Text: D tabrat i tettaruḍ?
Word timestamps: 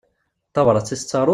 D 0.47 0.51
tabrat 0.53 0.89
i 0.95 0.95
tettaruḍ? 0.97 1.29